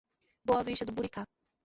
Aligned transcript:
Boa 0.43 0.63
Vista 0.63 0.83
do 0.83 0.91
Buricá 0.91 1.27